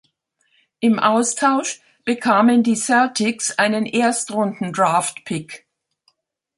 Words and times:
Im 0.79 0.97
Austausch 0.97 1.79
bekamen 2.05 2.63
die 2.63 2.75
Celtics 2.75 3.59
einen 3.59 3.85
Erstrundendraftpick. 3.85 5.67